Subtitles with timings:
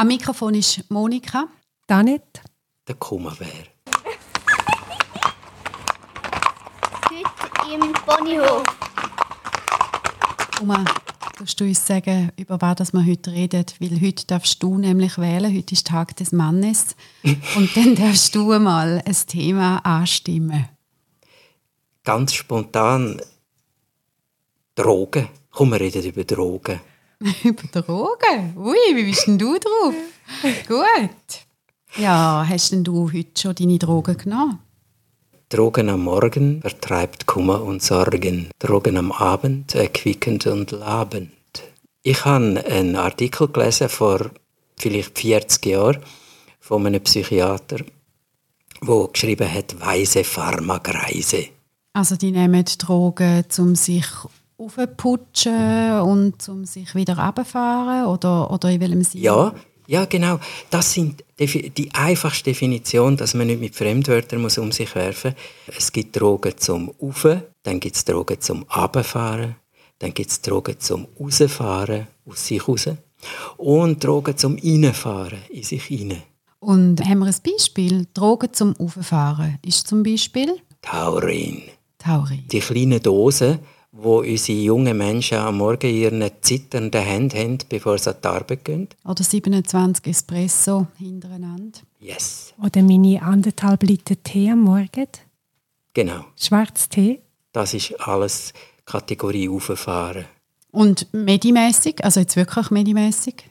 [0.00, 1.46] Am Mikrofon ist Monika.
[1.86, 2.40] Danet.
[2.88, 3.66] Der Kummerbär.
[7.10, 8.62] Heute im Ponyhof.
[10.62, 10.86] Oma,
[11.38, 13.66] darfst du uns sagen, über was wir heute reden?
[13.78, 15.54] Weil heute darfst du nämlich wählen.
[15.54, 16.96] Heute ist Tag des Mannes.
[17.56, 20.66] Und dann darfst du mal ein Thema anstimmen.
[22.04, 23.20] Ganz spontan
[24.74, 25.28] Drogen.
[25.50, 26.80] Komm, wir reden über Drogen.
[27.44, 28.56] über Drogen?
[28.56, 29.94] Ui, wie bist denn du drauf?
[30.66, 31.46] Gut.
[31.96, 34.60] Ja, hast denn du heute schon deine Drogen genommen?
[35.50, 38.48] Drogen am Morgen vertreibt Kummer und Sorgen.
[38.58, 41.32] Drogen am Abend erquickend und labend.
[42.02, 44.30] Ich habe einen Artikel gelesen vor
[44.78, 45.98] vielleicht 40 Jahren
[46.60, 47.78] von einem Psychiater,
[48.80, 51.48] der geschrieben hat, weise Pharmakreise.
[51.92, 54.06] Also die nehmen Drogen, um sich
[54.60, 58.06] aufzuputschen und um sich wieder runterfahren?
[58.06, 59.24] Oder, oder in welchem Sinne?
[59.24, 59.54] Ja,
[59.90, 60.38] ja, genau.
[60.70, 65.34] Das sind die einfachste Definition, dass man nicht mit Fremdwörtern muss um sich werfen
[65.66, 65.76] muss.
[65.76, 69.56] Es gibt Drogen zum Ufe, dann gibt es Drogen zum Abfahren,
[69.98, 72.88] dann gibt es Drogen zum Rausfahren, aus sich raus.
[73.56, 76.22] Und Drogen zum Reinfahren, in sich rein.
[76.60, 78.06] Und haben wir ein Beispiel?
[78.14, 80.54] Drogen zum Auffahren ist zum Beispiel?
[80.82, 81.62] Taurin.
[81.98, 82.44] Taurin.
[82.52, 83.58] Die kleinen Dosen,
[83.92, 88.64] wo unsere jungen Menschen am Morgen ihre zitternden Hände haben, bevor sie an die Arbeit
[88.64, 88.88] gehen.
[89.04, 91.80] Oder 27 Espresso hintereinander.
[91.98, 92.54] Yes.
[92.62, 95.08] Oder meine anderthalb Liter Tee am Morgen.
[95.92, 96.24] Genau.
[96.36, 97.20] Schwarztee.
[97.52, 98.52] Das ist alles
[98.84, 100.26] Kategorie Auffahren.
[100.70, 103.44] Und medimässig, also jetzt wirklich medimässig?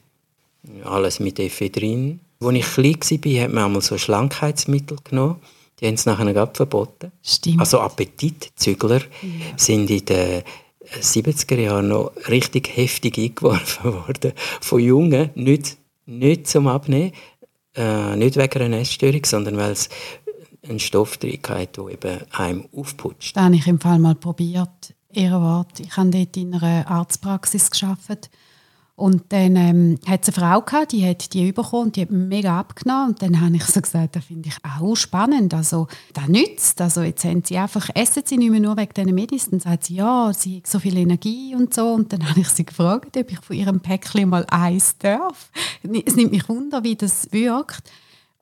[0.84, 2.20] Alles mit Ephedrin.
[2.40, 5.36] Als ich klein war, hat man einmal so Schlankheitsmittel genommen.
[5.80, 7.12] Die haben es nachher gerade verboten.
[7.22, 7.60] Stimmt.
[7.60, 9.56] Also Appetitzügler ja.
[9.56, 10.42] sind in den
[11.00, 14.32] 70er Jahren noch richtig heftig eingeworfen worden.
[14.60, 17.12] Von Jungen, nicht, nicht zum Abnehmen,
[17.74, 19.88] äh, nicht wegen einer Essstörung, sondern weil es
[20.68, 23.36] einen Stoff drin hat, der eben einem aufputscht.
[23.36, 24.94] Das habe ich im Fall mal probiert.
[25.12, 25.80] Ehrenwort.
[25.80, 28.30] Ich habe dort in einer Arztpraxis gearbeitet
[29.00, 32.10] und dann ähm, hat es eine Frau gehabt, die hat die bekommen und die hat
[32.10, 33.08] mega abgenommen.
[33.08, 35.54] Und dann habe ich so gesagt, das finde ich auch spannend.
[35.54, 36.82] Also, das nützt.
[36.82, 39.48] Also, jetzt haben sie einfach, essen sie nicht mehr nur wegen diesen Medis.
[39.48, 41.94] Dann sagt sie, ja, sie hat so viel Energie und so.
[41.94, 45.50] Und dann habe ich sie gefragt, ob ich von ihrem Päckchen mal eins darf.
[45.82, 47.90] Es nimmt mich wunder, wie das wirkt.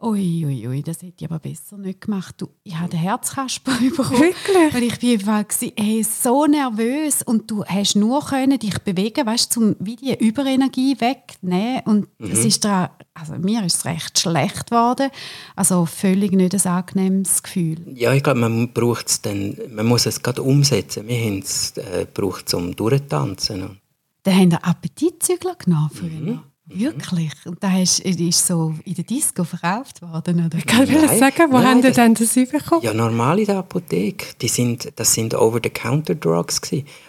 [0.01, 2.37] Ui, ui, ui, das hätte ich aber besser nicht gemacht.
[2.39, 4.21] Du, ich habe den Herzkasper bekommen.
[4.21, 4.73] Wirklich?
[4.73, 5.45] Weil ich war
[5.75, 10.97] ey, so nervös und du hast nur können dich bewegen, weißt, um wie die Überenergie
[11.01, 11.81] wegnehmen.
[11.85, 12.31] Und mhm.
[12.31, 15.11] es ist da, also mir ist es recht schlecht geworden.
[15.57, 17.79] Also völlig nicht ein angenehmes Gefühl.
[17.93, 21.09] Ja, ich glaube, man braucht es dann, man muss es gerade umsetzen.
[21.09, 23.81] Wir haben es äh, gebraucht zum Durchtanzen.
[24.23, 26.11] Dann haben wir Appetitzügler genommen früher.
[26.11, 26.41] Mhm.
[26.69, 27.33] Wirklich?
[27.47, 30.59] Und da ist, ist so in der Disco verkauft worden, oder?
[30.59, 32.83] Ich kann dir sagen, wo nein, haben Sie denn das bekommen?
[32.83, 34.35] Ja, normal in der Apotheke.
[34.41, 36.61] Die sind, das sind Over-the-Counter-Drugs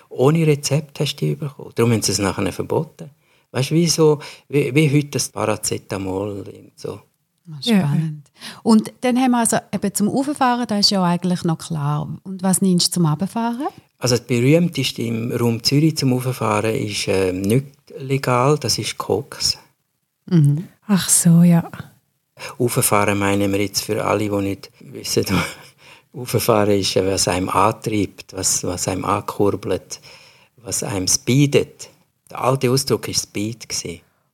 [0.09, 1.72] Ohne Rezept hast du die bekommen.
[1.75, 3.09] Darum haben sie es nachher verboten.
[3.52, 7.02] Weißt du, wie, so, wie, wie heute das Paracetamol und so.
[7.52, 8.28] Ah, spannend.
[8.28, 8.59] Ja.
[8.64, 12.08] Und dann haben wir also eben zum Auffahren, das ist ja eigentlich noch klar.
[12.24, 13.68] Und was nimmst du zum Abfahren?
[13.99, 17.65] Also das berühmteste im Raum Zürich zum Auffahren ist äh, nicht
[17.97, 19.57] legal, das ist Koks.
[20.25, 20.69] Mhm.
[20.87, 21.69] Ach so, ja.
[22.57, 25.25] Auffahren meinen wir jetzt für alle, die nicht wissen,
[26.13, 29.99] Auffahren ist, was einem antreibt, was, was einem ankurbelt,
[30.55, 31.89] was einem speedet.
[32.31, 33.67] Der alte Ausdruck war Speed.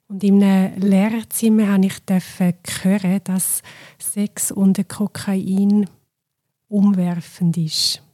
[0.07, 3.63] Und in einem Lehrerzimmer habe ich hören, dass
[3.97, 5.89] Sex und Kokain
[6.67, 8.04] umwerfend ist.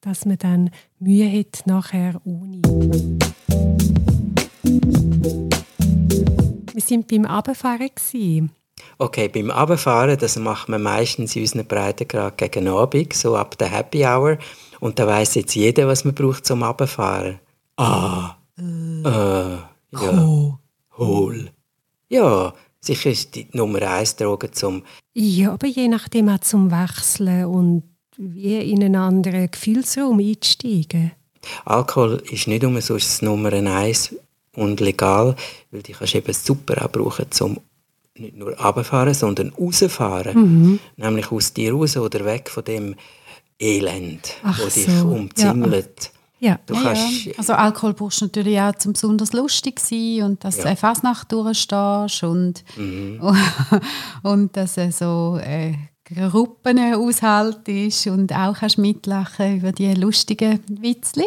[0.00, 0.70] Dass man dann
[1.00, 2.62] Mühe hat nachher ohne.
[6.72, 7.90] Wir sind beim Abfahren.
[8.98, 13.70] Okay, beim Abfahren, das macht man meistens in unseren Breitengrad gegen Abend, so ab der
[13.70, 14.38] Happy Hour.
[14.78, 17.40] Und da weiß jetzt jeder, was man braucht zum Abfahren.
[17.76, 19.58] Ah, äh, äh
[19.90, 20.58] ja.
[20.96, 21.50] Hol.
[22.08, 24.84] Ja, sicher ist die Nummer eins Droge zum...
[25.14, 27.82] Ja, aber je nachdem auch zum Wechseln und
[28.18, 31.12] wie in einen anderen Gefühlsraum einsteigen.
[31.64, 34.14] Alkohol ist nicht umsonst das Nummer eins
[34.54, 35.36] und legal,
[35.70, 37.60] weil die kannst du eben super auch brauchen, um
[38.16, 40.34] nicht nur runterfahren, sondern rausfahren.
[40.36, 40.78] Mhm.
[40.96, 42.96] Nämlich aus dir raus oder weg von dem
[43.60, 45.08] Elend, Ach das dich so.
[45.08, 46.10] umzingelt.
[46.12, 46.18] Ja.
[46.40, 46.58] Ja.
[46.66, 47.32] Du ja, ja.
[47.36, 50.62] Also Alkohol brauchst du natürlich auch, um besonders lustig zu sein und dass ja.
[50.62, 53.20] du fast Fasnacht durchstehst und, mhm.
[54.22, 55.74] und dass du so äh,
[56.14, 61.26] Gruppen aushaltest und auch kannst mitlachen über die lustigen Witzli.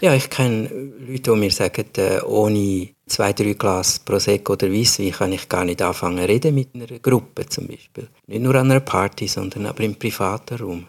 [0.00, 5.10] Ja, ich kenne Leute, die mir sagen, äh, ohne zwei, drei Glas Prosecco oder Weisswein
[5.10, 8.08] kann ich gar nicht anfangen reden mit einer Gruppe zum Beispiel.
[8.26, 10.86] Nicht nur an einer Party, sondern aber im privaten Raum.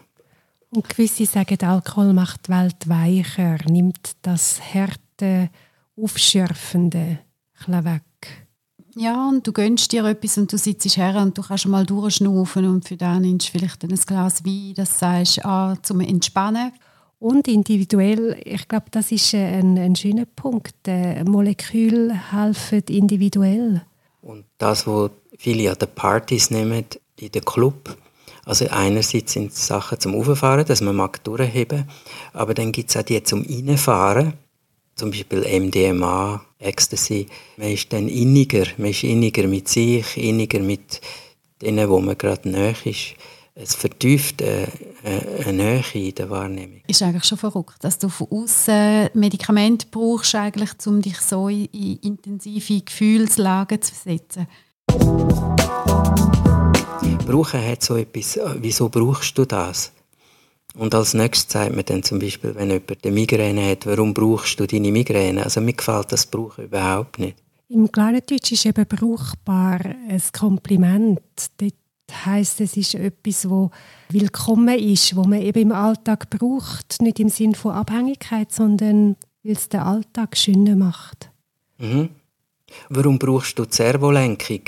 [0.72, 5.50] Und gewisse sagen, Alkohol macht die Welt weicher, nimmt das harte,
[5.96, 7.18] aufschürfende
[7.66, 8.02] weg.
[8.96, 12.66] Ja, und du gönnst dir etwas und du sitzt her und du kannst mal durchschnaufen
[12.66, 16.72] und für den nimmst du vielleicht ein Glas Wein, das sagst ah, zum Entspannen.
[17.18, 20.88] Und individuell, ich glaube, das ist ein, ein schöner Punkt.
[20.88, 23.82] Äh, Moleküle helfen individuell.
[24.22, 26.84] Und das, was viele an den Partys nehmen,
[27.16, 27.96] in den Club,
[28.46, 31.88] also einerseits sind es Sachen zum Auffahren, dass man mag durchheben
[32.32, 34.32] aber dann gibt es auch die zum Reinfahren,
[34.96, 37.26] zum Beispiel MDMA, Ecstasy.
[37.56, 41.00] Man ist dann inniger, man ist inniger mit sich, inniger mit
[41.60, 43.14] denen, wo man gerade näher ist.
[43.54, 46.80] Es vertieft äh, äh, eine Nähe in der Wahrnehmung.
[46.86, 51.98] Ist eigentlich schon verrückt, dass du von außen Medikamente brauchst, eigentlich, um dich so in
[52.02, 54.46] intensive Gefühlslagen zu versetzen.
[57.26, 59.92] Brauchen hat so etwas, äh, wieso brauchst du das?
[60.76, 64.58] Und als nächstes sagt man dann zum Beispiel, wenn jemand eine Migräne hat, warum brauchst
[64.60, 65.44] du deine Migräne?
[65.44, 67.36] Also mir gefällt das Brauchen überhaupt nicht.
[67.68, 71.20] Im Kleindeutsch ist eben brauchbar ein Kompliment.
[71.58, 71.74] Dort
[72.24, 73.70] heisst, es ist etwas, wo
[74.08, 79.52] willkommen ist, wo man eben im Alltag braucht, nicht im Sinn von Abhängigkeit, sondern weil
[79.52, 81.30] es den Alltag schöner macht.
[81.78, 82.10] Mhm.
[82.88, 84.60] Warum brauchst du die Servolenkung?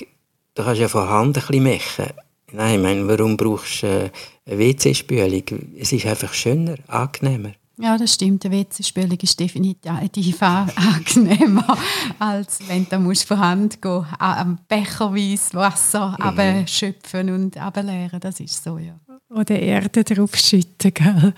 [0.54, 2.12] Du kannst ja von Hand ein bisschen machen.
[2.52, 4.10] Nein, ich meine, warum brauchst du äh,
[4.46, 5.42] eine WC-Spülung?
[5.78, 7.52] Es ist einfach schöner, angenehmer.
[7.78, 8.44] Ja, das stimmt.
[8.44, 11.78] Eine WC-Spülung ist definitiv angenehmer,
[12.18, 16.38] als wenn du musst von Hand gehen, am Becherweise Wasser mhm.
[16.38, 18.20] abschöpfen und ableeren.
[18.20, 18.98] Das ist so, ja.
[19.30, 21.34] Oder Erde draufschütten, gell?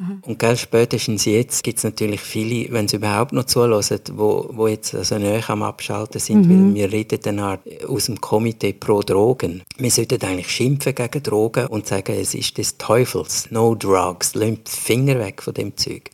[0.00, 0.22] Mhm.
[0.22, 4.66] Und gell, spätestens jetzt gibt es natürlich viele, wenn sie überhaupt noch zulassen, wo, wo
[4.66, 6.68] jetzt also näher am Abschalten sind, mhm.
[6.68, 9.62] weil wir reden dann halt aus dem Komitee pro Drogen.
[9.76, 14.50] Wir sollten eigentlich schimpfen gegen Drogen und sagen, es ist des Teufels, no drugs, lass
[14.50, 16.10] die Finger weg von dem Zeug.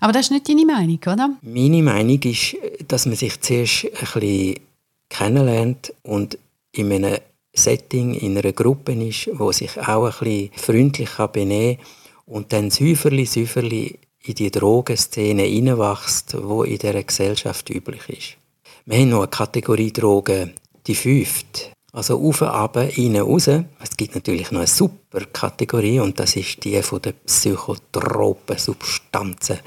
[0.00, 1.36] Aber das ist nicht deine Meinung, oder?
[1.42, 2.56] Meine Meinung ist,
[2.88, 4.60] dass man sich zuerst ein bisschen
[5.08, 6.38] kennenlernt und
[6.72, 7.18] in einem
[7.52, 11.86] Setting, in einer Gruppe ist, wo sich auch ein bisschen freundlich benehmen kann
[12.26, 18.36] und dann Säuferli, Säuferli in die Drogenszene hineinwächst, wo in dieser Gesellschaft üblich ist.
[18.84, 20.52] Wir haben noch eine Kategorie Drogen,
[20.86, 21.72] die fünfte.
[21.92, 23.48] Also auf, ab, rein, raus.
[23.48, 29.60] Es gibt natürlich noch eine super Kategorie und das ist die von den psychotropen Substanzen.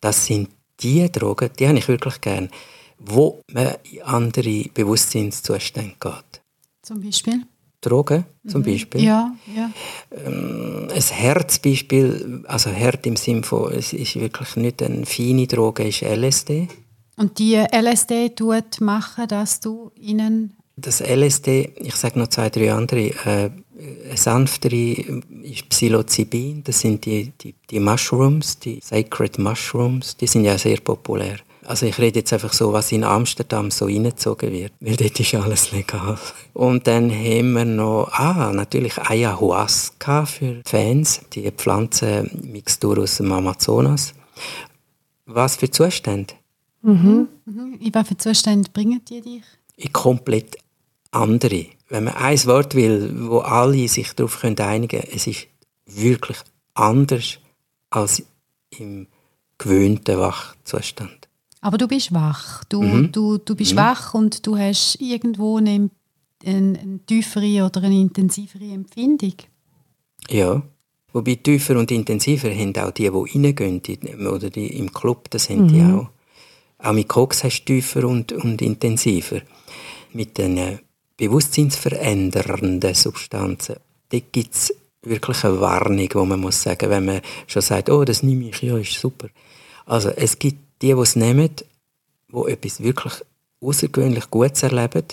[0.00, 0.48] Das sind
[0.80, 2.50] die Drogen, die habe ich wirklich gern,
[2.98, 6.42] wo man in andere Bewusstseinszustände geht.
[6.82, 7.42] Zum Beispiel?
[7.88, 8.64] Drogen zum mhm.
[8.64, 9.04] Beispiel.
[9.04, 9.70] Ja, ja.
[10.26, 15.84] Ähm, ein Herzbeispiel, also Herd im Sinne von, es ist wirklich nicht eine feine Droge,
[15.86, 16.68] ist LSD.
[17.16, 20.56] Und die LSD tut machen, dass du ihnen...
[20.76, 23.50] Das LSD, ich sage noch zwei, drei andere, äh,
[24.14, 30.58] sanftere ist Psilocybin, das sind die, die, die Mushrooms, die Sacred Mushrooms, die sind ja
[30.58, 31.38] sehr populär.
[31.66, 35.34] Also ich rede jetzt einfach so, was in Amsterdam so reingezogen wird, weil dort ist
[35.34, 36.18] alles legal.
[36.54, 44.14] Und dann haben wir noch, ah, natürlich Ayahuasca für Fans, die Pflanzenmixtur aus dem Amazonas.
[45.26, 46.34] Was für Zustände?
[46.82, 47.28] Mhm.
[47.44, 47.78] Mhm.
[47.80, 49.42] In was für Zustände bringen die dich?
[49.76, 50.56] In komplett
[51.10, 51.66] andere.
[51.88, 55.48] Wenn man ein Wort will, wo alle sich darauf einigen können, es ist
[55.86, 56.38] wirklich
[56.74, 57.38] anders
[57.90, 58.22] als
[58.70, 59.06] im
[59.58, 61.25] gewöhnten Wachzustand.
[61.66, 62.62] Aber du bist wach.
[62.68, 63.10] Du, mhm.
[63.10, 63.78] du, du bist mhm.
[63.78, 65.90] wach und du hast irgendwo eine,
[66.44, 69.34] eine, eine tiefere oder eine intensivere Empfindung.
[70.30, 70.62] Ja.
[71.12, 75.64] Wobei tiefer und intensiver haben auch die, die reingehen oder die im Club, das haben
[75.64, 75.68] mhm.
[75.68, 76.08] die auch.
[76.78, 79.40] Auch mit Koks hast du tiefer und, und intensiver.
[80.12, 80.78] Mit den
[81.16, 83.74] bewusstseinsverändernden Substanzen,
[84.10, 88.04] da gibt es wirklich eine Warnung, wo man muss sagen, wenn man schon sagt, oh,
[88.04, 89.26] das nehme ich, ja, ist super.
[89.84, 91.50] Also es gibt die, die es nehmen,
[92.28, 93.14] die etwas wirklich
[93.60, 95.04] außergewöhnlich Gutes erleben.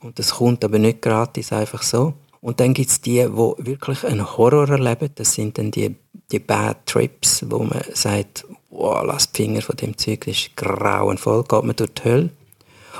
[0.00, 2.14] Und das kommt aber nicht gratis einfach so.
[2.40, 5.10] Und dann gibt es die, die wirklich einen Horror erleben.
[5.14, 5.96] Das sind dann die,
[6.30, 10.56] die Bad Trips, wo man sagt, wow, lass die Finger von dem Zeug, das ist
[10.56, 12.30] grauenvoll, geht man durch die Hölle.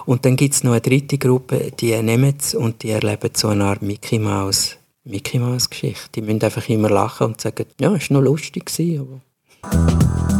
[0.04, 3.48] Und dann gibt es noch eine dritte Gruppe, die nehmen es und die erleben so
[3.48, 6.08] eine Art Mickey Mouse, Mickey Mouse Geschichte.
[6.14, 8.70] Die müssen einfach immer lachen und sagen, ja, es war noch lustig.
[9.00, 10.35] Aber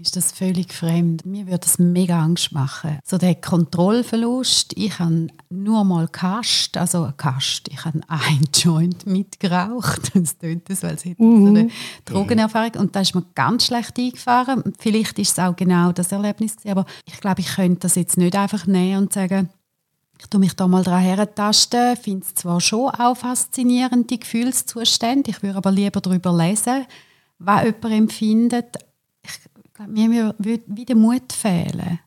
[0.00, 1.26] ist das völlig fremd.
[1.26, 2.98] Mir würde das mega Angst machen.
[3.04, 4.72] So der Kontrollverlust.
[4.76, 7.68] Ich habe nur mal Kast, also Kast.
[7.68, 10.12] Ich habe ein Joint mitgeraucht.
[10.14, 11.14] Das tönt das, weil es mhm.
[11.18, 11.70] so eine
[12.04, 14.62] Drogenerfahrung und da ist mir ganz schlecht eingefahren.
[14.78, 18.16] Vielleicht ist es auch genau das Erlebnis gewesen, aber ich glaube, ich könnte das jetzt
[18.16, 19.48] nicht einfach nehmen und sagen,
[20.18, 25.30] ich tue mich da mal dran herentasten, finde es zwar schon auch faszinierend, die Gefühlszustände,
[25.30, 26.84] ich würde aber lieber darüber lesen,
[27.38, 28.76] was jemand empfindet.
[29.88, 32.00] Mir würde wieder Mut fehlen.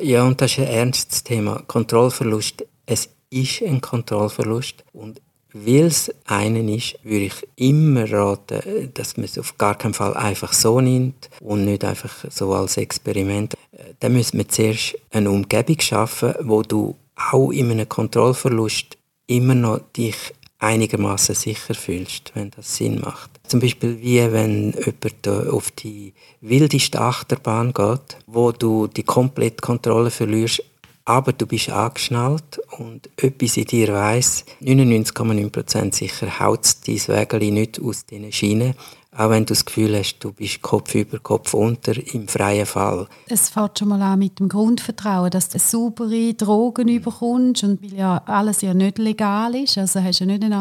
[0.00, 1.62] Ja, und das ist ein ernstes Thema.
[1.66, 2.64] Kontrollverlust.
[2.86, 4.84] Es ist ein Kontrollverlust.
[4.92, 5.20] Und
[5.52, 10.14] weil es einen ist, würde ich immer raten, dass man es auf gar keinen Fall
[10.14, 13.54] einfach so nimmt und nicht einfach so als Experiment.
[14.00, 19.80] Dann müssen wir zuerst eine Umgebung schaffen, wo du auch in einem Kontrollverlust immer noch
[19.96, 20.16] dich
[20.58, 23.31] einigermaßen sicher fühlst, wenn das Sinn macht.
[23.52, 30.10] Zum Beispiel wie wenn jemand auf die wildeste Achterbahn geht, wo du die komplette Kontrolle
[30.10, 30.62] verlierst,
[31.04, 37.78] aber du bist angeschnallt und etwas in dir weiss, 99,9% sicher haut dein Wägeli nicht
[37.78, 38.72] aus diesen Schienen,
[39.14, 43.06] auch wenn du das Gefühl hast, du bist Kopf über Kopf unter im freien Fall.
[43.28, 47.98] Es fängt schon mal an mit dem Grundvertrauen, dass du saubere Drogen überkommst und weil
[47.98, 50.60] ja alles ja nicht legal ist, also hast du ja nicht eine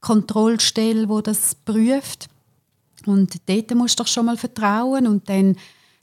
[0.00, 2.28] Arzneimittelkontrollstelle, die das prüft.
[3.06, 5.56] Und dort musst du doch schon mal vertrauen und dann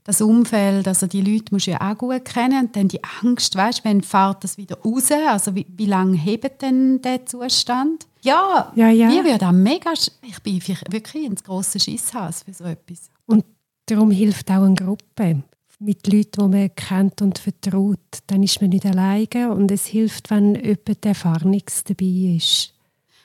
[0.05, 3.55] das Umfeld, also die Leute musst du ja auch gut kennen und dann die Angst,
[3.55, 8.05] weißt, wenn fährt das wieder raus, also wie, wie lange hebt denn der Zustand?
[8.21, 9.07] Ja, ja, ja.
[9.07, 13.09] mir wird auch mega, ich bin wirklich ins grosse Schisshaus für so etwas.
[13.25, 13.45] Und
[13.85, 15.43] darum hilft auch eine Gruppe
[15.79, 17.99] mit Leuten, die man kennt und vertraut.
[18.27, 22.72] Dann ist man nicht alleine und es hilft, wenn jemand Erfahrenes dabei ist.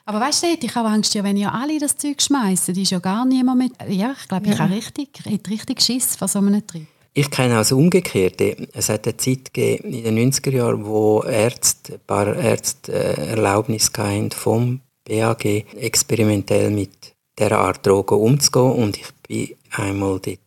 [0.08, 2.98] Aber weißt du, ich habe Angst, ja, wenn ja alle das Zeug schmeißen, ist ja
[2.98, 3.72] gar niemand mit.
[3.90, 4.60] Ja, ich glaube, ich ja.
[4.60, 6.86] habe richtig, richtig Schiss von so einem Trip.
[7.12, 8.40] Ich kenne also umgekehrt.
[8.72, 13.32] Es hat eine Zeit gegeben, in den 90er Jahren, wo Ärzte, ein paar Ärzte äh,
[13.32, 18.72] Erlaubnis hatten, vom BAG experimentell mit dieser Art Drogen umzugehen.
[18.72, 20.38] Und ich bin einmal dort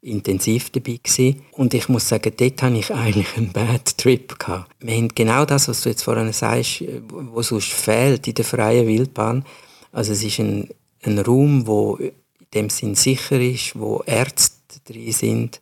[0.00, 1.42] intensiv dabei gewesen.
[1.52, 4.38] Und ich muss sagen, dort hatte ich eigentlich einen Bad Trip.
[4.38, 4.70] Gehabt.
[4.80, 8.86] Wir haben genau das, was du jetzt vorhin sagst, was sonst fehlt in der freien
[8.86, 9.44] Wildbahn.
[9.92, 10.68] Also es ist ein,
[11.02, 12.12] ein Raum, wo in
[12.54, 15.60] dem Sinn sicher ist, wo Ärzte drin sind.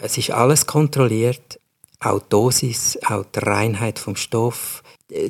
[0.00, 1.58] Es ist alles kontrolliert,
[2.00, 4.82] auch die Dosis, auch die Reinheit vom Stoff.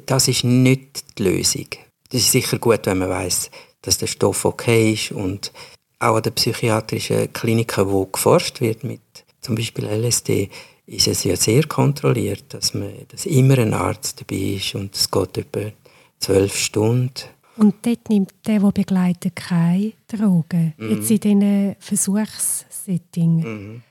[0.06, 1.68] Das ist nicht die Lösung.
[2.10, 3.50] Das ist sicher gut, wenn man weiß,
[3.82, 5.52] dass der Stoff okay ist und
[5.98, 9.00] auch an den psychiatrischen Kliniken, wo geforscht wird mit
[9.40, 10.48] zum Beispiel LSD,
[10.86, 15.10] ist es ja sehr kontrolliert, dass, man, dass immer ein Arzt dabei ist und es
[15.10, 15.70] geht etwa
[16.18, 17.12] zwölf Stunden.
[17.56, 20.74] Und dort nimmt der, der begleitet, keine Drogen.
[20.76, 20.90] Mhm.
[20.90, 23.36] Jetzt in diesen Versuchssetting.
[23.36, 23.82] Mhm.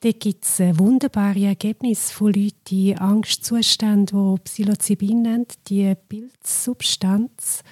[0.00, 7.64] Dort gibt es wunderbare Ergebnisse von Leuten, die Angstzuständen, die Psilocybin nennen, die Pilzsubstanz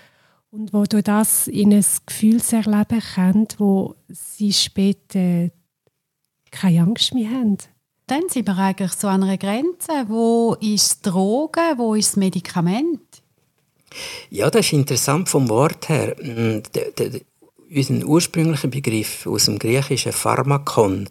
[0.55, 5.51] und wo durch das in ein Gefühlserleben kommen, wo sie später
[6.51, 7.59] keine Angst mehr haben.
[8.07, 10.05] Dann sind wir eigentlich so an einer Grenze.
[10.07, 13.01] Wo ist Droge, wo ist das Medikament?
[14.31, 16.15] Ja, das ist interessant vom Wort her.
[16.15, 17.21] Der, der,
[17.75, 21.09] unser ursprünglicher Begriff aus dem Griechischen Pharmakon,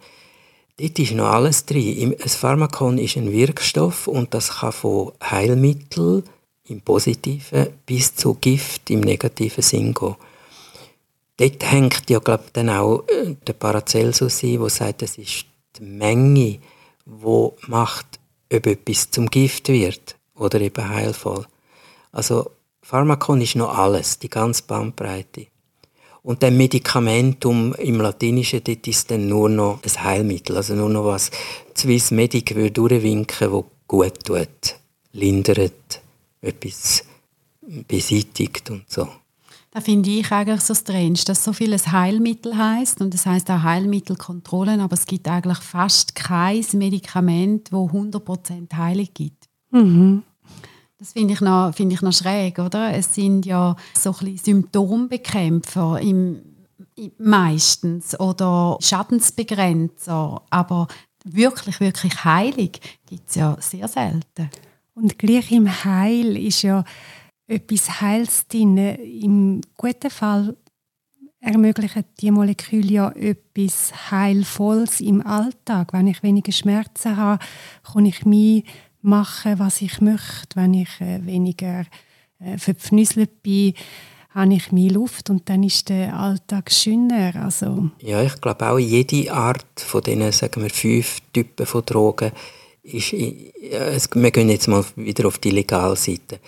[0.78, 2.16] dort ist noch alles drin.
[2.18, 6.24] Ein Pharmakon ist ein Wirkstoff und das kann von Heilmitteln
[6.68, 10.16] im positiven bis zu Gift im negativen Sinn gehen.
[11.38, 15.46] Dort hängt ja, glaube dann auch äh, der Paracelsus ein, der sagt, es ist
[15.78, 16.60] die Menge,
[17.06, 18.20] die macht,
[18.52, 21.46] ob etwas zum Gift wird oder eben heilvoll.
[22.12, 22.52] Also
[22.82, 25.48] Pharmakon ist noch alles, die ganze Bandbreite.
[26.22, 31.06] Und dann Medikamentum im Latinischen, dort ist dann nur noch ein Heilmittel, also nur noch
[31.06, 31.32] was
[31.76, 34.76] Swiss Medic würde durchwinken, wo gut tut,
[35.12, 36.03] lindert,
[36.44, 37.04] etwas
[37.88, 39.08] beseitigt und so.
[39.72, 43.64] Da finde ich eigentlich so strange, dass so vieles Heilmittel heißt und das heißt auch
[43.64, 49.50] Heilmittelkontrollen, aber es gibt eigentlich fast kein Medikament, wo 100% Heilung gibt.
[49.72, 50.22] Mhm.
[51.00, 52.94] Das finde ich, noch, find ich noch schräg, oder?
[52.94, 56.40] Es sind ja so ein Symptombekämpfer im,
[57.18, 60.88] meistens oder Schadensbegrenzer, aber
[61.26, 62.70] wirklich, wirklich Heilung
[63.08, 64.50] gibt es ja sehr selten.
[64.96, 66.84] Und gleich im Heil ist ja
[67.48, 68.78] etwas Heils drin.
[68.78, 70.56] Im guten Fall
[71.40, 75.94] ermöglichen die Moleküle ja etwas Heilvolles im Alltag.
[75.94, 77.44] Wenn ich weniger Schmerzen habe,
[77.92, 78.64] kann ich mir
[79.02, 80.56] machen, was ich möchte.
[80.56, 81.86] Wenn ich äh, weniger
[82.40, 83.74] äh, verpfnüselt bin,
[84.30, 87.36] habe ich mehr Luft und dann ist der Alltag schöner.
[87.36, 87.92] Also.
[88.00, 92.32] Ja, ich glaube auch, jede Art von diesen, sagen wir, fünf Typen von Drogen
[92.84, 96.40] ist, wir gehen jetzt mal wieder auf die Legalseite.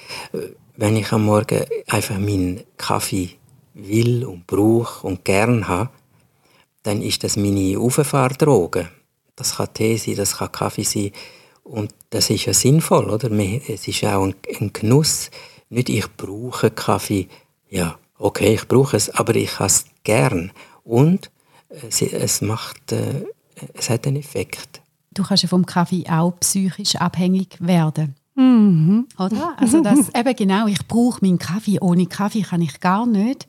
[0.76, 3.30] Wenn ich am Morgen einfach meinen Kaffee
[3.74, 5.90] will und brauche und gern habe,
[6.84, 8.90] dann ist das meine Auffahrdroge.
[9.36, 11.12] Das kann Tee sein, das kann Kaffee sein.
[11.64, 13.32] Und das ist ja sinnvoll, oder?
[13.32, 15.32] Es ist auch ein, ein Genuss.
[15.70, 17.28] Nicht ich brauche Kaffee,
[17.70, 20.52] ja, okay, ich brauche es, aber ich habe es gern.
[20.84, 21.32] Und
[21.70, 23.26] es, es macht, äh,
[23.74, 24.82] es hat einen Effekt.
[25.16, 28.16] Du kannst ja vom Kaffee auch psychisch abhängig werden.
[28.36, 29.08] Mhm.
[29.18, 29.56] Oder?
[29.58, 31.80] Also das, eben genau, ich brauche meinen Kaffee.
[31.80, 33.48] Ohne Kaffee kann ich gar nicht.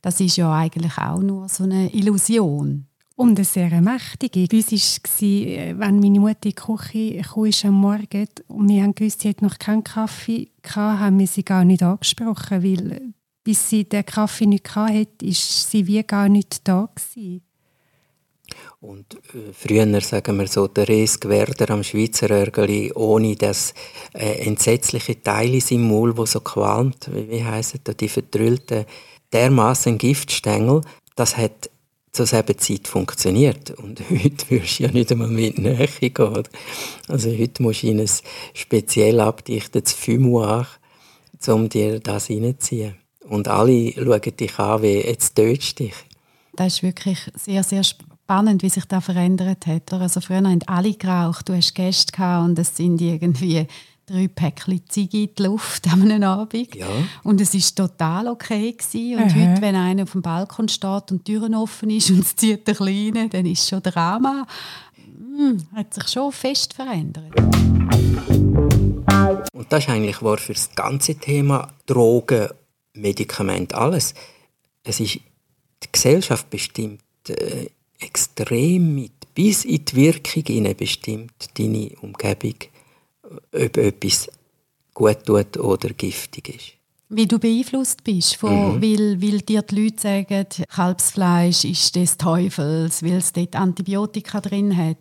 [0.00, 2.86] Das ist ja eigentlich auch nur so eine Illusion.
[3.16, 4.46] Und eine sehr mächtige.
[4.46, 8.82] Bei uns war äh, wenn meine Mutter in die Küche kam am Morgen und wir
[8.84, 13.12] haben gewusst, sie hat noch keinen Kaffee gehabt, haben wir sie gar nicht angesprochen, weil
[13.42, 17.42] bis sie den Kaffee nicht hatte, ist sie wie gar nicht da gewesen.
[18.80, 23.74] Und äh, früher, sagen wir so, der Reesgewerder am Schweizer Örgeli, ohne das
[24.14, 28.84] äh, entsetzliche Teil in seinem Maul, wo so qualmt, wie, wie heisst das, die vertrüllten,
[29.32, 30.82] dermaßen Giftstängel,
[31.16, 31.70] das hat
[32.12, 33.72] zur selben Zeit funktioniert.
[33.72, 36.44] Und heute wirst du ja nicht einmal mit Nähe gehen.
[37.08, 38.10] Also heute musst du in ein
[38.54, 40.68] speziell abdichtetes Fumoir,
[41.48, 42.94] um dir das reinzuziehen.
[43.24, 45.94] Und alle schauen dich an, wie jetzt tötest dich.
[46.54, 47.82] Das ist wirklich sehr, sehr
[48.28, 49.90] spannend, wie sich das verändert hat.
[49.90, 53.66] Also früher haben alle geraucht, du hast Gäste gehabt und es sind irgendwie
[54.04, 56.74] drei Päckchen Ziege in die Luft an einem Abend.
[56.74, 56.86] Ja.
[57.22, 58.72] Und es war total okay.
[58.72, 59.14] Gewesen.
[59.14, 59.34] Und Aha.
[59.34, 62.68] heute, wenn einer auf dem Balkon steht und die Türen offen ist und es zieht
[62.68, 64.46] ein bisschen dann ist schon Drama.
[65.16, 67.32] Hm, hat sich schon fest verändert.
[69.54, 72.48] Und das ist eigentlich wahr für das ganze Thema Drogen,
[72.92, 74.12] Medikamente, alles.
[74.84, 77.68] Es ist, die Gesellschaft bestimmt äh,
[77.98, 82.54] extrem mit, bis in die Wirkung bestimmt deine Umgebung
[83.52, 84.28] ob etwas
[84.94, 86.72] gut tut oder giftig ist.
[87.10, 88.82] Wie du beeinflusst bist, von, mhm.
[88.82, 94.76] weil, weil dir die Leute sagen, Kalbsfleisch ist des Teufels, weil es dort Antibiotika drin
[94.76, 94.98] hat.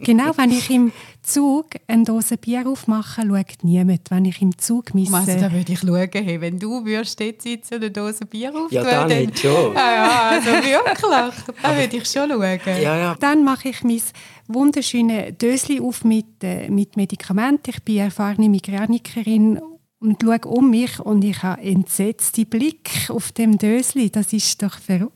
[0.00, 0.92] Genau, wenn ich im
[1.22, 4.10] Zug eine Dose Bier aufmache, schaut niemand.
[4.10, 5.14] Wenn ich im Zug misse...
[5.14, 8.50] Also, da würde ich schauen, hey, wenn du würdest dort sitzen und eine Dose Bier
[8.50, 9.74] auftun Ja, dann, dann nicht schon.
[9.74, 12.82] Ja, ja, also wirklich, da würde ich schon schauen.
[12.82, 13.16] Ja, ja.
[13.18, 14.02] Dann mache ich mein
[14.48, 17.70] wunderschöne Dösli auf mit, äh, mit Medikamenten.
[17.70, 19.60] Ich bin erfahrene Migränikerin
[19.98, 24.10] und schaue um mich und ich habe entsetzte Blick auf dem Dösli.
[24.10, 25.15] Das ist doch verrückt.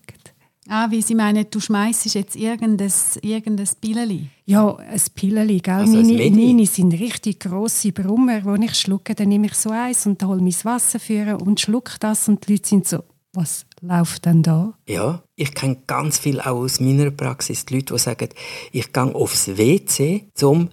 [0.72, 4.28] Ah, wie Sie meinen, du schmeißt jetzt irgendein, irgendein Pilleli?
[4.44, 5.58] Ja, ein Pilleli.
[5.58, 5.74] Gell?
[5.74, 9.16] Also meine, meine sind richtig grosse Brummer, wo ich schlucke.
[9.16, 12.52] Dann nehme ich so eins und hole mein Wasser für und schlucke das und die
[12.52, 13.02] Leute sind so,
[13.32, 14.72] was läuft denn da?
[14.88, 18.28] Ja, ich kenne ganz viel auch aus meiner Praxis, die Leute, die sagen,
[18.70, 20.68] ich gehe aufs WC, um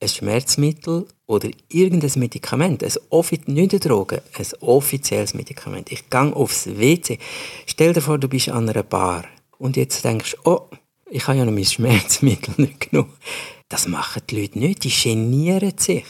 [0.00, 2.90] ein Schmerzmittel oder irgendein Medikament, ein
[3.46, 5.92] nicht eine Droge, ein offizielles Medikament.
[5.92, 7.20] Ich gehe aufs WC.
[7.66, 9.24] Stell dir vor, du bist an einer Bar
[9.58, 10.70] und jetzt denkst du, oh,
[11.10, 13.12] ich habe ja noch mein Schmerzmittel nicht genommen.
[13.68, 16.04] Das machen die Leute nicht, die genieren sich.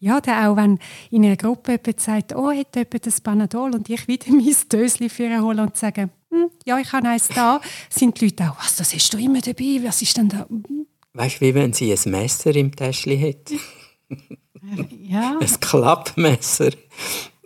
[0.00, 0.78] Ja, dann auch wenn
[1.10, 5.08] in einer Gruppe jemand sagt, oh, hat jemand das Panadol und ich wieder mein Döschen
[5.08, 8.76] für holen und sage, hm, ja, ich habe eins da, sind die Leute auch, was,
[8.76, 10.46] das hast du immer dabei, was ist denn da?
[11.14, 13.52] Weißt du, wie wenn sie ein Messer im Täschchen hat?
[15.00, 15.38] ja.
[15.40, 16.72] Ein Klappmesser.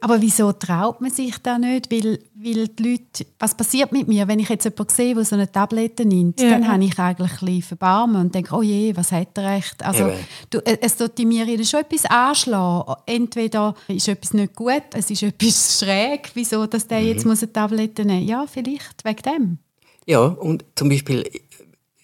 [0.00, 1.90] Aber wieso traut man sich da nicht?
[1.90, 5.34] Weil, weil die Leute, was passiert mit mir, wenn ich jetzt jemanden sehe, der so
[5.34, 6.50] eine Tablette nimmt, ja.
[6.50, 9.84] dann habe ich eigentlich ein bisschen Verbarmen und denke, oh je, was hat er recht?
[9.84, 10.12] Also,
[10.50, 12.94] du, äh, es tut mir schon etwas anschlagen.
[13.06, 17.06] Entweder ist etwas nicht gut, es ist etwas schräg, wieso dass der mhm.
[17.06, 18.30] jetzt muss eine Tablette nehmen muss.
[18.30, 19.58] Ja, vielleicht wegen dem.
[20.06, 21.28] Ja, und zum Beispiel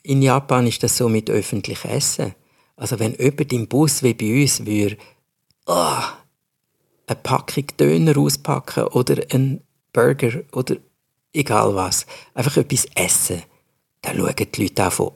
[0.03, 2.35] in Japan ist das so mit öffentlichem Essen.
[2.77, 4.97] Also wenn jemand im Bus wie bei uns würde,
[5.67, 6.03] oh,
[7.07, 9.63] eine Packung Döner auspacken oder einen
[9.93, 10.77] Burger oder
[11.33, 13.43] egal was, einfach etwas essen,
[14.03, 15.13] dann schauen die Leute auch von.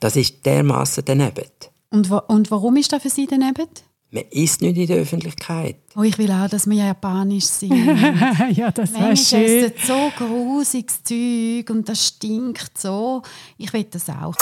[0.00, 1.46] Das ist dermaßen daneben.
[1.90, 3.66] Und, wa und warum ist das für Sie daneben?
[4.10, 5.76] Man isst nicht in der Öffentlichkeit.
[5.94, 7.74] Oh, ich will auch, dass wir japanisch sind.
[8.52, 9.64] ja, das wäre schön.
[9.64, 13.22] essen so grusiges Zeug und das stinkt so.
[13.58, 14.34] Ich will das auch.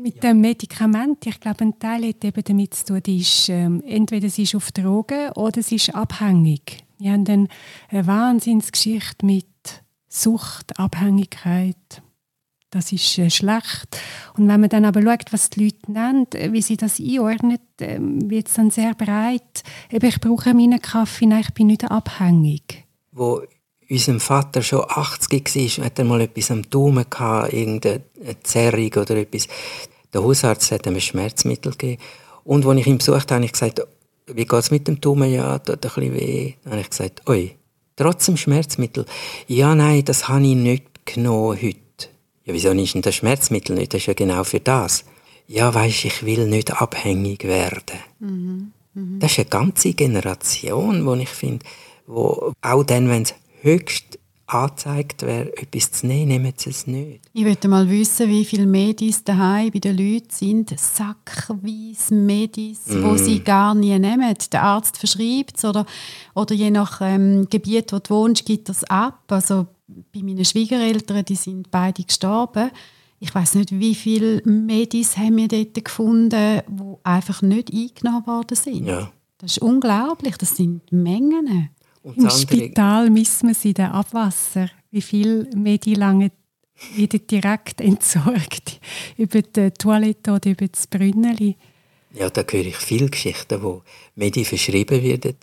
[0.00, 4.28] Mit dem Medikament, ich glaube, ein Teil hat eben damit zu tun, ist, ähm, entweder
[4.28, 6.84] sie ist auf Drogen oder sie ist abhängig.
[6.98, 7.48] Wir haben dann
[7.88, 9.46] eine Wahnsinnsgeschichte mit
[10.08, 12.02] Sucht, Abhängigkeit.
[12.70, 14.00] das ist äh, schlecht.
[14.36, 17.58] Und wenn man dann aber schaut, was die Leute nennen, äh, wie sie das einordnen,
[17.80, 19.62] äh, wird es dann sehr breit.
[19.90, 22.84] Eben, ich brauche meinen Kaffee, nein, ich bin nicht abhängig.
[23.12, 23.42] Wo
[23.90, 28.02] unserem Vater schon 80 war, hat er mal etwas am Daumen gehabt, irgendeine
[28.42, 29.48] Zerrung oder etwas.
[30.12, 32.02] Der Hausarzt hat ihm ein Schmerzmittel gegeben.
[32.44, 33.80] Und als ich ihn besucht habe, habe ich gesagt,
[34.26, 35.32] wie geht es mit dem Daumen?
[35.32, 36.54] Ja, tut ein bisschen weh.
[36.62, 37.56] Dann habe ich gesagt, oi,
[37.96, 39.06] trotzdem Schmerzmittel.
[39.46, 41.78] Ja, nein, das habe ich nicht genommen heute.
[42.44, 43.92] Ja, wieso ist denn das Schmerzmittel nicht?
[43.92, 45.04] Das ist ja genau für das.
[45.46, 47.98] Ja, weisst, ich will nicht abhängig werden.
[48.18, 48.72] Mhm.
[48.94, 49.18] Mhm.
[49.18, 51.64] Das ist eine ganze Generation, wo ich finde,
[52.06, 57.20] wo auch dann, wenn es höchst angezeigt wäre, etwas zu nehmen, nehmen sie es nicht.
[57.32, 63.02] Ich möchte mal wissen, wie viele Medis daheim bei den Leuten sind, sackweise Medis, mm.
[63.02, 64.34] wo sie gar nie nehmen.
[64.52, 65.86] Der Arzt verschreibt es oder,
[66.34, 69.22] oder je nach ähm, Gebiet, wo du wohnst, gibt das ab.
[69.28, 72.70] Also bei meinen Schwiegereltern, die sind beide gestorben.
[73.20, 78.56] Ich weiß nicht, wie viele Medis haben wir dort gefunden, die einfach nicht eingenommen worden
[78.56, 78.86] sind.
[78.86, 79.10] Ja.
[79.38, 81.70] Das ist unglaublich, das sind Mengen.
[82.04, 86.32] Und Im Spital misst man sie in Abwasser, wie viel Medilange
[86.94, 88.78] wieder direkt entsorgt
[89.16, 91.56] über die Toilette oder über das Brünneli.
[92.12, 93.82] Ja, da höre ich viele Geschichten, wo
[94.16, 95.36] Medi verschrieben werden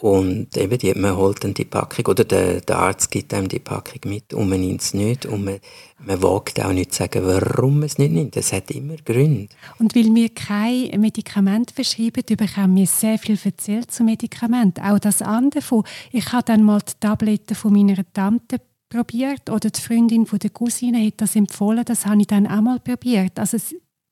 [0.00, 3.58] und eben, die, man holt dann die Packung, oder der, der Arzt gibt einem die
[3.58, 5.26] Packung mit und man nimmt es nicht.
[5.26, 5.58] Und man,
[5.98, 8.36] man wagt auch nicht zu sagen, warum man es nicht nimmt.
[8.36, 9.48] Das hat immer Gründe.
[9.78, 14.80] Und weil wir kein Medikament verschreiben, bekommen wir sehr viel erzählt zu Medikament.
[14.80, 15.82] Auch das andere von,
[16.12, 20.50] ich habe dann mal die Tabletten von meiner Tante probiert oder die Freundin von der
[20.50, 23.38] Cousine hat das empfohlen, das habe ich dann auch mal probiert.
[23.38, 23.58] Also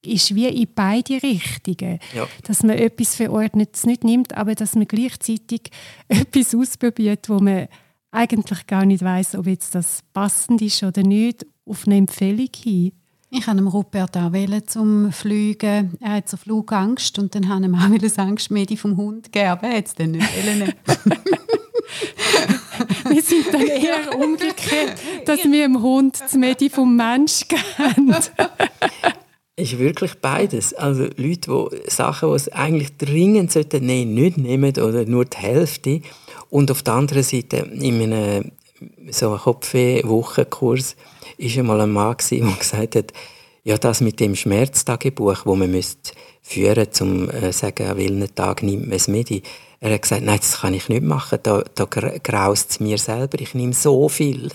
[0.07, 1.99] ist wie in beide Richtungen.
[2.14, 2.27] Ja.
[2.45, 5.71] Dass man etwas Verordnetes nicht nimmt, aber dass man gleichzeitig
[6.09, 7.69] etwas ausprobiert, wo man
[8.11, 12.92] eigentlich gar nicht weiß, ob jetzt das passend ist oder nicht, auf eine Empfehlung hin.
[13.29, 15.97] Ich habe Rupert auch wählen zum Fliegen.
[16.01, 19.66] Er hat so Flugangst und dann haben wir auch das Angstmedi vom Hund gegeben, aber
[19.66, 20.73] er hat es dann nicht wollen.
[23.09, 28.14] wir sind dann eher umgekehrt, dass wir dem Hund das Medi vom Mensch geben
[29.57, 30.75] ist wirklich beides.
[30.75, 35.38] Also Leute, die Sachen, die sie eigentlich dringend sollten nehmen, nicht nehmen oder nur die
[35.38, 36.03] Hälfte.
[36.51, 38.53] Und auf der anderen Seite, in einem
[39.11, 40.97] so einem Kopfweh-Wochenkurs,
[41.38, 43.12] war einmal ein Mann, der gesagt hat,
[43.64, 48.62] ja, das mit dem Schmerztagebuch, wo man müsste führen um äh, sagen, an welchen Tag
[48.62, 49.42] nimmt man es mit.
[49.81, 53.40] Er hat gesagt, nein, das kann ich nicht machen, da, da graust es mir selber,
[53.40, 54.51] ich nehme so viel.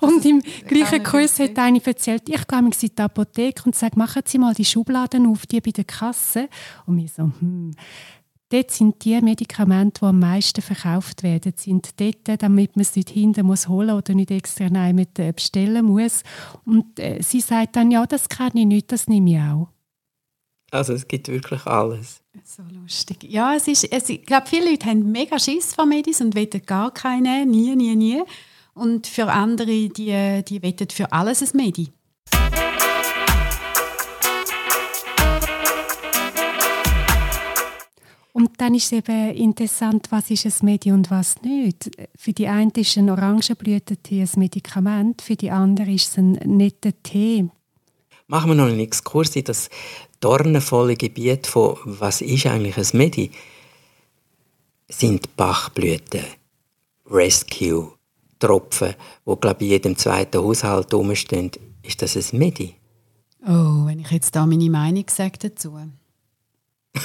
[0.00, 4.22] Und im gleichen Kurs hat eine erzählt, ich gehe in die Apotheke und sage, machen
[4.24, 6.48] Sie mal die Schubladen auf, die bei der Kasse.
[6.86, 7.72] Und wir so, hm.
[8.52, 13.10] Dort sind die Medikamente, die am meisten verkauft werden, sind dort, damit man es nicht
[13.10, 16.24] hinten muss holen oder nicht extra mit äh, bestellen muss.
[16.64, 19.68] Und äh, sie sagt dann, ja, das kann ich nicht, das nehme ich auch.
[20.72, 22.22] Also es gibt wirklich alles.
[22.44, 23.24] So lustig.
[23.24, 26.62] Ja, es ist, es, ich glaube, viele Leute haben mega Schiss vor Medis und wollen
[26.66, 28.22] gar keine, nie, nie, nie.
[28.74, 31.92] Und für andere, die, die wettet für alles ein Medi.
[38.32, 41.90] Und dann ist es eben interessant, was ist ein Medi und was nicht.
[42.16, 46.92] Für die einen ist ein Orangenblütentee ein Medikament, für die andere ist es ein netter
[47.02, 47.48] Tee.
[48.28, 49.68] Machen wir noch einen Exkurs in das
[50.20, 53.30] dornenvolle Gebiet von was ist eigentlich ein Medi?
[54.88, 56.24] Sind Bachblüten,
[57.10, 57.92] Rescue,
[58.40, 58.94] Tropfen,
[59.26, 62.74] die glaube ich, in jedem zweiten Haushalt rumstehen, ist das ein Medi?
[63.46, 65.78] Oh, wenn ich jetzt da meine Meinung sage dazu.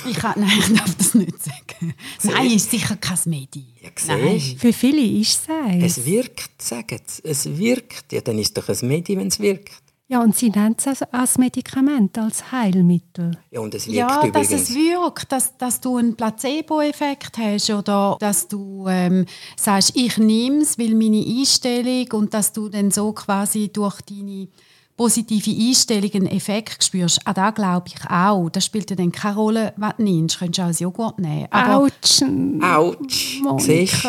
[0.10, 1.94] Ich, kann, nein, ich darf das nicht sagen.
[2.24, 3.66] Nein, ist sicher kein Medi.
[3.82, 4.40] Ja, nein.
[4.40, 5.98] Für viele ist es.
[5.98, 7.22] Es wirkt, sagen sie.
[7.24, 8.12] Es wirkt.
[8.12, 9.85] Ja, dann ist es doch ein Medi, wenn es wirkt.
[10.08, 13.32] Ja, und sie nennt es als Medikament, als Heilmittel.
[13.50, 14.50] Ja, und es wirkt ja übrigens.
[14.50, 19.26] dass es wirkt, dass, dass du einen Placebo-Effekt hast oder dass du ähm,
[19.58, 24.48] sagst, ich nehme es, weil meine Einstellung und dass du dann so quasi durch deine
[24.96, 27.26] positive Einstellung einen Effekt spürst.
[27.26, 28.50] Auch da glaube ich auch.
[28.50, 30.36] Das spielt ja dann keine Rolle, was du nimmst.
[30.36, 31.52] Du könntest auch ein Joghurt nehmen.
[31.52, 32.22] Autsch!
[32.62, 33.42] Autsch!
[33.58, 34.08] Siehst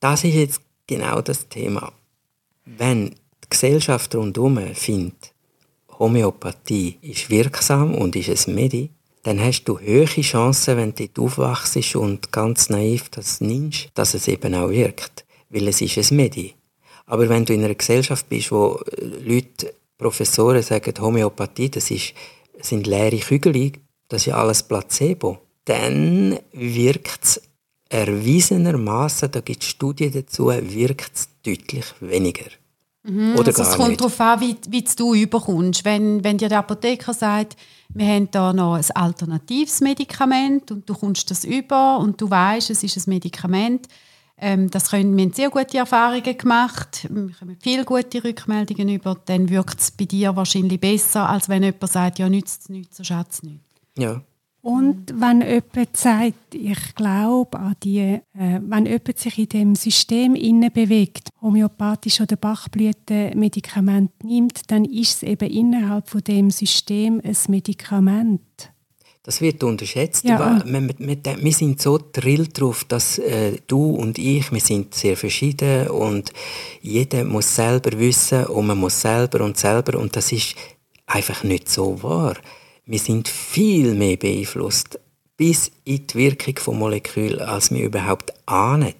[0.00, 1.92] das ist jetzt genau das Thema.
[2.64, 3.14] Wenn
[3.52, 5.32] Gesellschaft rundherum findet,
[5.98, 8.90] Homöopathie ist wirksam und ist ein Medi,
[9.22, 14.26] dann hast du hohe Chancen, wenn du aufwachst und ganz naiv das nimmst, dass es
[14.26, 15.24] eben auch wirkt.
[15.48, 16.54] Weil es ist ein Medi.
[17.06, 18.80] Aber wenn du in einer Gesellschaft bist, wo
[19.24, 22.14] Leute, Professoren sagen, Homöopathie, das ist,
[22.60, 23.72] sind leere Kügel,
[24.08, 27.42] das ist alles Placebo, dann wirkt es
[27.88, 32.50] erwiesenermaßen, da gibt es Studien dazu, wirkt es deutlich weniger.
[33.04, 35.84] Mhm, Oder also es kommt darauf an, wie, wie du überkommst.
[35.84, 37.56] Wenn, wenn dir der Apotheker sagt,
[37.88, 42.70] wir haben da noch ein alternatives Medikament und du kommst das über und du weißt,
[42.70, 43.88] es ist ein Medikament,
[44.38, 49.16] ähm, das können, wir haben sehr gute Erfahrungen gemacht, wir haben viele gute Rückmeldungen über,
[49.26, 52.96] dann wirkt es bei dir wahrscheinlich besser, als wenn jemand sagt, ja, nützt es nichts,
[52.96, 53.64] so schadet es nichts.
[53.98, 54.22] Ja.
[54.62, 60.36] Und wenn jemand sagt, ich glaube an die, äh, wenn jemand sich in dem System
[60.36, 67.36] inne bewegt, homöopathisch oder Bachblütenmedikament nimmt, dann ist es eben innerhalb von dem System ein
[67.48, 68.72] Medikament.
[69.24, 70.24] Das wird unterschätzt.
[70.24, 70.62] Ja.
[70.64, 75.16] Wir, wir, wir, sind so drillt darauf, dass äh, du und ich, wir sind sehr
[75.16, 76.32] verschieden und
[76.80, 80.54] jeder muss selber wissen und man muss selber und selber und das ist
[81.06, 82.36] einfach nicht so wahr.
[82.84, 84.98] Wir sind viel mehr beeinflusst
[85.36, 88.94] bis in die Wirkung von Molekülen, als wir überhaupt ahnen.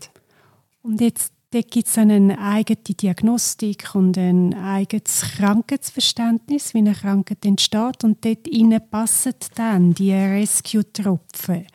[0.82, 8.04] Und jetzt gibt es eine eigene Diagnostik und ein eigenes Krankheitsverständnis, wie eine Krankheit entsteht.
[8.04, 11.66] Und dort passen dann die Rescue-Tropfen.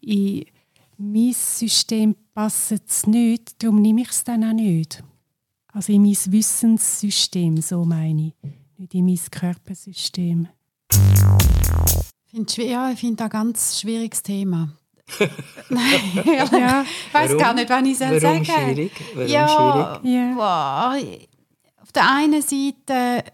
[0.00, 0.46] In
[0.96, 5.02] mein System passt es nicht, darum nehme ich es dann auch nicht.
[5.72, 8.34] Also in mein Wissenssystem, so meine ich,
[8.78, 10.48] nicht in mein Körpersystem.
[12.26, 14.68] Ich finde ja, find das ein ganz schwieriges Thema.
[15.68, 16.82] Nein, ja.
[16.82, 18.92] ich weiß gar nicht, wann ich es sagen schwierig?
[19.14, 20.36] Warum ja, schwierig?
[20.38, 20.96] Ja.
[21.82, 23.24] Auf der einen Seite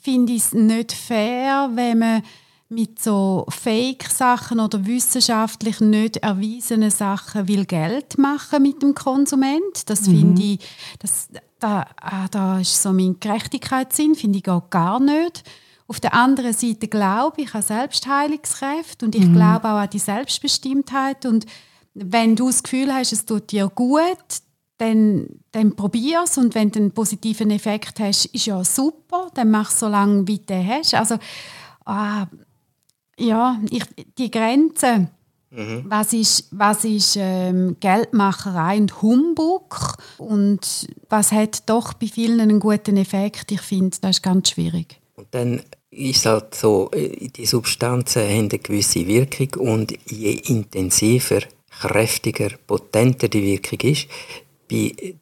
[0.00, 2.22] finde ich es nicht fair, wenn man
[2.68, 9.88] mit so Fake-Sachen oder wissenschaftlich nicht erwiesenen Sachen will Geld machen mit dem Konsument.
[9.88, 10.18] Das mhm.
[10.18, 10.58] finde ich,
[10.98, 11.28] das,
[11.60, 15.44] da, ah, da ist so mein Gerechtigkeitssinn, finde ich auch gar nicht.
[15.88, 19.34] Auf der anderen Seite glaube ich an Selbstheilungskräfte und ich mhm.
[19.34, 21.24] glaube auch an die Selbstbestimmtheit.
[21.26, 21.46] Und
[21.94, 24.18] wenn du das Gefühl hast, es tut dir gut,
[24.78, 26.38] dann, dann probier es.
[26.38, 29.28] Und wenn du einen positiven Effekt hast, ist ja super.
[29.34, 30.94] Dann mach es so lange, wie du hast.
[30.94, 31.18] Also,
[31.84, 32.26] ah,
[33.18, 33.84] ja, ich,
[34.18, 35.08] die Grenze,
[35.50, 35.84] mhm.
[35.86, 42.60] was ist, was ist ähm, Geldmacherei und Humbug und was hat doch bei vielen einen
[42.60, 45.00] guten Effekt, ich finde, das ist ganz schwierig.
[45.14, 45.62] Und dann
[45.96, 51.40] ist halt so, äh, die Substanzen haben eine gewisse Wirkung und je intensiver,
[51.80, 54.08] kräftiger, potenter die Wirkung ist,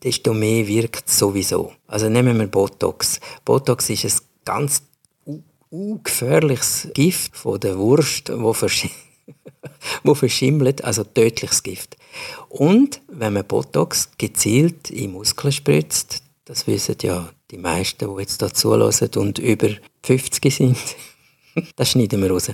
[0.02, 1.72] desto mehr wirkt es sowieso.
[1.86, 3.20] Also nehmen wir Botox.
[3.44, 4.82] Botox ist ein ganz
[5.70, 8.88] ungefährliches Gift von der Wurst, wo, versch
[10.04, 11.96] wo verschimmelt, also tödliches Gift.
[12.48, 18.42] Und wenn man Botox gezielt in Muskeln spritzt, das wissen ja die meisten, die jetzt
[18.42, 19.68] da zulassen und über
[20.02, 20.76] 50 sind,
[21.76, 22.50] das schneiden wir raus.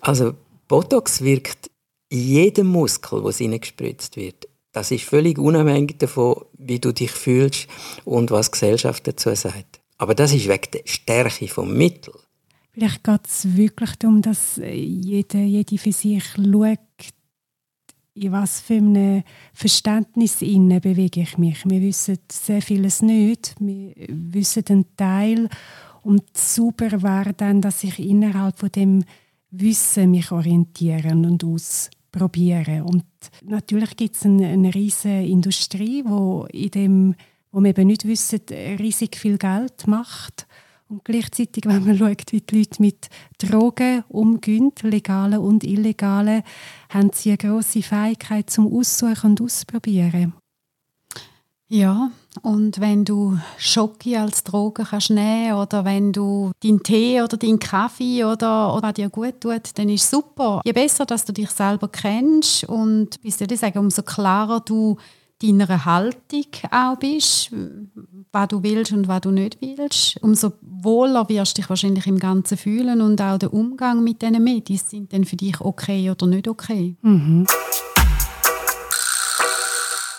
[0.00, 0.34] Also
[0.68, 1.70] Botox wirkt
[2.08, 4.48] in jedem Muskel, es hineingespritzt wird.
[4.72, 7.68] Das ist völlig unabhängig davon, wie du dich fühlst
[8.04, 9.80] und was die Gesellschaft dazu sagt.
[9.98, 12.14] Aber das ist wegen der Stärke vom Mittel.
[12.72, 16.78] Vielleicht geht es wirklich darum, dass jede, jede für sich schaut,
[18.14, 19.22] in was für einem
[19.54, 21.64] Verständnis bewege ich mich.
[21.68, 23.54] Wir wissen sehr vieles nicht.
[23.58, 25.48] Wir wissen einen Teil.
[26.02, 29.04] Und super wäre dann, dass ich innerhalb von dem
[29.50, 32.82] Wissen mich orientieren und ausprobieren.
[32.82, 33.04] Und
[33.44, 37.14] natürlich gibt es eine, eine riesige Industrie, wo in dem,
[37.50, 40.46] wo wir eben nicht wissen, riesig viel Geld macht.
[40.92, 46.44] Und gleichzeitig, wenn man schaut, wie die Leute mit Drogen umgehen, legale und illegale,
[46.90, 50.34] haben sie eine grosse Fähigkeit zum Aussuchen und Ausprobieren.
[51.66, 52.10] Ja,
[52.42, 57.58] und wenn du Schoki als Droge kannst nehmen oder wenn du deinen Tee oder deinen
[57.58, 60.60] Kaffee oder, oder was dir gut tut, dann ist super.
[60.62, 64.98] Je besser, dass du dich selber kennst und wie soll ich sagen, umso klarer du
[65.42, 67.50] deiner Haltung auch bist,
[68.32, 72.18] was du willst und was du nicht willst, umso wohler wirst du dich wahrscheinlich im
[72.18, 76.26] Ganzen fühlen und auch der Umgang mit diesen Medien sind dann für dich okay oder
[76.26, 76.96] nicht okay.
[77.02, 77.46] Mhm.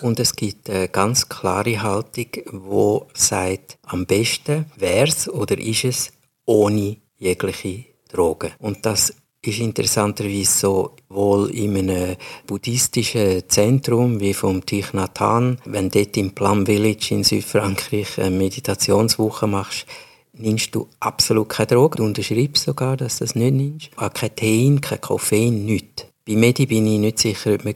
[0.01, 5.86] Und es gibt eine ganz klare Haltung, wo sagt, am besten wäre es oder ist
[5.86, 6.12] es
[6.45, 8.51] ohne jegliche Drogen.
[8.59, 12.15] Und das ist interessanterweise so wohl in einem
[12.47, 18.19] buddhistischen Zentrum wie vom Thich Nhat Hanh, wenn du dort im Plum Village in Südfrankreich
[18.19, 19.86] eine Meditationswoche machst,
[20.34, 21.97] nimmst du absolut keine Droge.
[21.97, 23.89] Du unterschreibst sogar, dass du das nicht nimmst.
[23.97, 26.06] Auch kein Tein, kein Koffein, nichts.
[26.25, 27.75] Bei Medi bin ich nicht sicher, ob man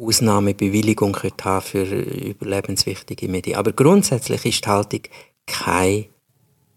[0.00, 3.56] Ausnahmebewilligung haben für überlebenswichtige Medien.
[3.56, 5.00] Aber grundsätzlich ist die Haltung
[5.46, 6.06] keine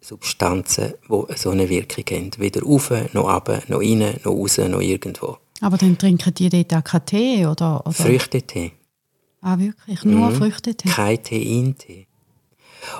[0.07, 2.31] Substanzen, die so eine Wirkung haben.
[2.37, 5.37] Weder rauf, noch ab, noch rein, noch raus, noch irgendwo.
[5.59, 7.45] Aber dann trinken die dort auch keinen Tee?
[7.45, 7.91] Oder, oder?
[7.91, 8.71] Früchtetee.
[9.41, 10.03] Ah, wirklich?
[10.05, 10.35] Nur mhm.
[10.35, 10.89] Früchtetee?
[10.89, 12.07] Kein Teintee.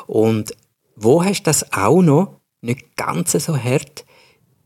[0.06, 0.52] Und
[0.96, 4.06] wo hast du das auch noch nicht ganz so hart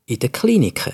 [0.06, 0.94] in den Kliniken?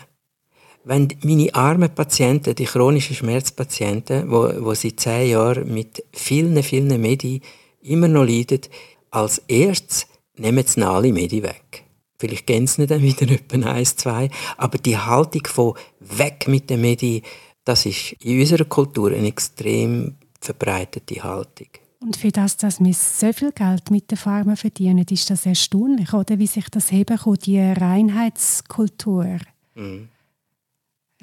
[0.84, 7.02] Wenn meine armen Patienten, die chronischen Schmerzpatienten, wo, wo seit zehn Jahren mit vielen, vielen
[7.02, 7.42] Medi
[7.82, 8.62] immer noch leiden,
[9.12, 11.84] als erstes nehmen sie alle Medi weg.
[12.19, 14.30] Vielleicht gehen sie dann wieder etwa eins, zwei.
[14.58, 17.21] Aber die Haltung von weg mit dem Medi,
[17.63, 21.67] das ist in unserer Kultur eine extrem verbreitete Haltung.
[22.00, 26.13] Und für das, dass wir so viel Geld mit den Farmen verdienen, ist das erstaunlich,
[26.13, 26.38] oder?
[26.39, 29.39] Wie sich das heben kann, die Reinheitskultur.
[29.76, 30.10] Mhm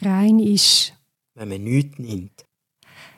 [0.02, 0.94] rein ist.
[1.34, 2.44] Wenn man nichts nimmt.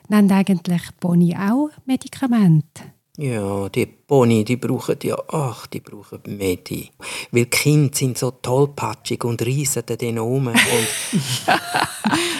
[0.09, 2.93] Nennt eigentlich Boni auch Medikamente?
[3.19, 6.91] Ja, die Pony, die brauchen ja, ach, die brauchen Medi.
[7.31, 10.51] Weil die Kinder sind so tollpatschig und reisen dann um.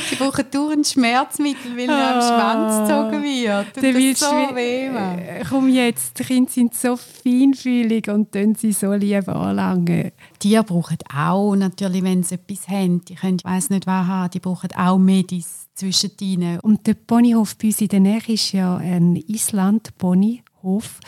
[0.07, 3.75] Sie brauchen ein Schmerzmittel, weil er am Schwanz gezogen wird.
[3.75, 8.71] Und das so weh äh, Komm jetzt, die Kinder sind so feinfühlig und tun sie
[8.71, 10.11] so lieb anlangen.
[10.43, 14.29] Die brauchen auch, natürlich, wenn sie etwas haben, die können, ich weiss nicht was haben,
[14.29, 16.59] die brauchen auch Medis zwischen ihnen.
[16.59, 20.99] Und der Ponyhof bei uns in der Nähe ist ja ein Island-Pony Hof.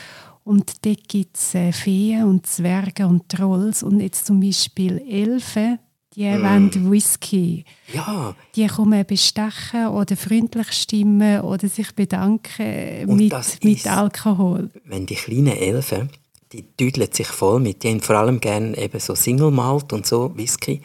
[0.43, 5.77] Und dort gibt es äh, Feen und Zwerge und Trolls und jetzt zum Beispiel Elfen,
[6.15, 6.41] die mm.
[6.41, 7.65] wollen Whisky.
[7.93, 8.35] Ja.
[8.55, 14.69] Die kommen bestechen oder freundlich stimmen oder sich bedanken mit, mit Alkohol.
[14.85, 16.09] Wenn die kleinen Elfen,
[16.51, 20.07] die düdeln sich voll mit, die haben vor allem gerne eben so Single Malt und
[20.07, 20.81] so Whisky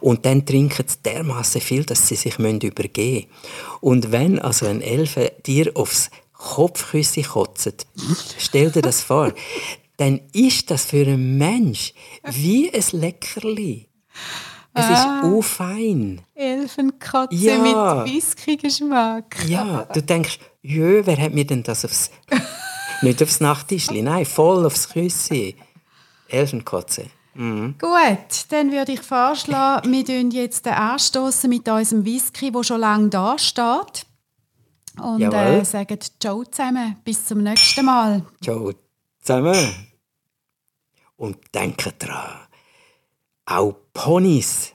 [0.00, 3.26] und dann trinken sie dermaßen viel, dass sie sich übergeben müssen.
[3.80, 6.10] Und wenn also ein Elfe dir aufs
[6.44, 7.74] Kopfküsse kotzen.
[8.38, 9.32] Stell dir das vor.
[9.96, 13.88] Dann ist das für einen Mensch wie ein Leckerli.
[14.76, 16.20] Es ah, ist auch fein.
[16.34, 17.58] Elfenkatze ja.
[17.58, 19.36] mit Whisky-Geschmack.
[19.46, 22.10] Ja, du denkst, jö, wer hat mir denn das aufs...
[23.02, 25.56] Nicht aufs Nachttischli, nein, voll aufs Küssi.
[26.28, 27.06] Elfenkatze.
[27.34, 27.74] Mhm.
[27.78, 33.38] Gut, dann würde ich vorschlagen, wir jetzt anstoßen mit unserem Whisky, der schon lange da
[33.38, 34.06] steht.
[35.00, 36.96] Und äh, sagen Ciao zusammen.
[37.04, 38.24] Bis zum nächsten Mal.
[38.42, 38.72] Ciao
[39.20, 39.88] zusammen.
[41.16, 42.46] Und denkt dran,
[43.46, 44.74] auch Ponys